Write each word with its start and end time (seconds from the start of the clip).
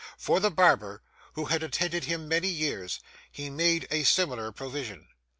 For 0.17 0.39
the 0.39 0.49
barber, 0.49 1.03
who 1.33 1.45
had 1.45 1.61
attended 1.61 2.05
him 2.05 2.27
many 2.27 2.47
years, 2.47 3.01
he 3.31 3.51
made 3.51 3.87
a 3.91 4.01
similar 4.01 4.51
provision. 4.51 5.09